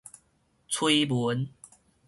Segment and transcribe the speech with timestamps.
[0.67, 1.47] 推文